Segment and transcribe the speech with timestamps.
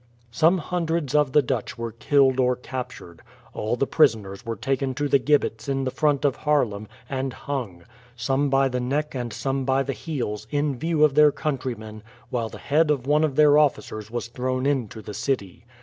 [0.31, 3.21] Some hundreds of the Dutch were killed or captured.
[3.53, 7.83] All the prisoners were taken to the gibbets in the front of Haarlem, and hung,
[8.15, 12.01] some by the neck and some by the heels, in view of their countrymen,
[12.31, 15.65] while the head of one of their officers was thrown into the city.